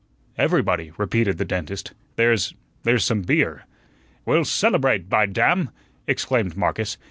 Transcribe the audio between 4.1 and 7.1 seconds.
"We'll celebrate, by damn!" exclaimed Marcus.